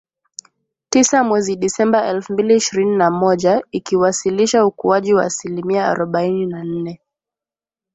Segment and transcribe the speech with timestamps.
[0.89, 7.01] tisa mwezi Disemba elfu mbili ishirini na moja, ikiwasilisha ukuaji wa asilimia arobaini na nne